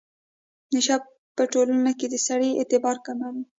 نشه 0.73 0.95
په 1.35 1.43
ټولنه 1.51 1.91
کې 1.99 2.07
د 2.09 2.15
سړي 2.27 2.49
اعتبار 2.55 2.97
کموي. 3.05 3.43